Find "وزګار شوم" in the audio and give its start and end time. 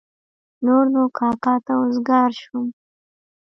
1.81-2.67